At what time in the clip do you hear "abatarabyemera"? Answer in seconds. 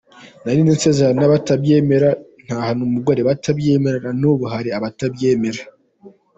4.77-5.61